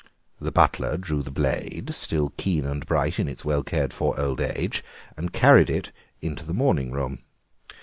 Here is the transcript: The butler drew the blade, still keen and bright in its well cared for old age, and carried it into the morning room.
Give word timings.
The 0.39 0.51
butler 0.51 0.97
drew 0.97 1.21
the 1.21 1.29
blade, 1.29 1.93
still 1.93 2.33
keen 2.35 2.65
and 2.65 2.83
bright 2.87 3.19
in 3.19 3.27
its 3.27 3.45
well 3.45 3.61
cared 3.61 3.93
for 3.93 4.19
old 4.19 4.41
age, 4.41 4.83
and 5.15 5.31
carried 5.31 5.69
it 5.69 5.91
into 6.23 6.43
the 6.43 6.55
morning 6.55 6.91
room. 6.91 7.19